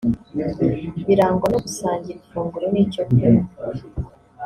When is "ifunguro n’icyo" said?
2.21-3.01